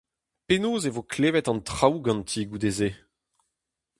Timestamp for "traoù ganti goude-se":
1.67-2.89